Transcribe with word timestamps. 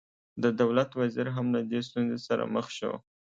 د 0.43 0.45
دولت 0.61 0.89
وزیر 0.99 1.27
هم 1.35 1.47
له 1.55 1.61
دې 1.69 1.79
ستونزې 1.87 2.17
سره 2.27 2.43
مخ 2.55 2.65
شو. 2.77 2.93